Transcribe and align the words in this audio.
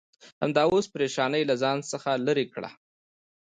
همدا 0.41 0.63
اوس 0.71 0.85
پرېشانۍ 0.93 1.43
له 1.49 1.55
ځان 1.63 1.77
څخه 1.91 2.11
لرې 2.25 2.45
کړه. 2.53 2.69